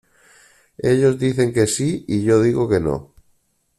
Ellos 0.79 1.19
dicen 1.19 1.53
que 1.53 1.67
sí 1.67 2.05
y 2.07 2.23
yo 2.23 2.41
digo 2.41 2.67
que 2.67 2.79
no. 2.79 3.13